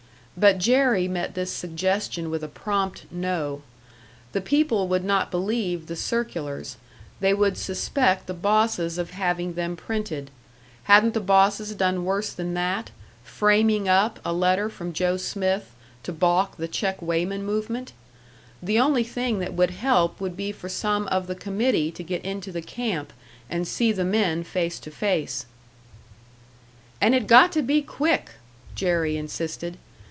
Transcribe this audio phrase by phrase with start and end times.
[0.37, 3.61] But Jerry met this suggestion with a prompt no.
[4.31, 6.77] The people would not believe the circulars,
[7.19, 10.31] they would suspect the bosses of having them printed.
[10.83, 12.89] Hadn't the bosses done worse than that,
[13.25, 17.91] "framing up" a letter from Joe Smith to balk the check weighman movement?
[18.63, 22.23] The only thing that would help would be for some of the committee to get
[22.23, 23.11] into the camp
[23.49, 25.45] and see the men face to face.
[27.01, 28.31] "And it got to be quick!"
[28.73, 29.77] Jerry insisted.